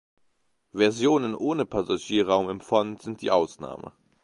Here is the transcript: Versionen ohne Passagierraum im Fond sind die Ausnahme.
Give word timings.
Versionen 0.71 1.35
ohne 1.35 1.67
Passagierraum 1.67 2.49
im 2.49 2.59
Fond 2.59 3.03
sind 3.03 3.21
die 3.21 3.29
Ausnahme. 3.29 3.91